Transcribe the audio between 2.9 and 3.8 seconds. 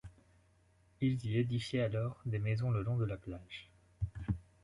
de la plage.